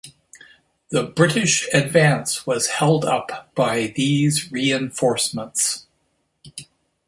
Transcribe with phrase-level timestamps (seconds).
[0.89, 5.85] The British advance was held up by these reinforcements.